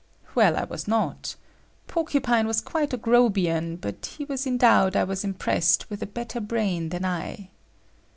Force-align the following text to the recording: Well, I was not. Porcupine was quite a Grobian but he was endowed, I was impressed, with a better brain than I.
Well, 0.33 0.57
I 0.57 0.63
was 0.63 0.87
not. 0.87 1.35
Porcupine 1.85 2.47
was 2.47 2.59
quite 2.59 2.91
a 2.91 2.97
Grobian 2.97 3.75
but 3.79 4.13
he 4.17 4.25
was 4.25 4.47
endowed, 4.47 4.95
I 4.95 5.03
was 5.03 5.23
impressed, 5.23 5.91
with 5.91 6.01
a 6.01 6.07
better 6.07 6.39
brain 6.39 6.89
than 6.89 7.05
I. 7.05 7.51